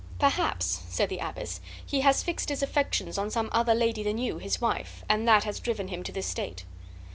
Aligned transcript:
"Perhaps," 0.17 0.81
said 0.89 1.09
the 1.09 1.19
abbess, 1.19 1.61
"he 1.85 2.01
has 2.01 2.23
fixed 2.23 2.49
his 2.49 2.63
affections 2.63 3.19
on 3.19 3.29
some 3.29 3.49
other 3.51 3.75
lady 3.75 4.01
than 4.01 4.17
you, 4.17 4.39
his 4.39 4.59
wife, 4.59 5.03
and 5.07 5.27
that 5.27 5.43
has 5.43 5.59
driven 5.59 5.89
him 5.89 6.01
to 6.01 6.11
this 6.11 6.25
state." 6.25 6.65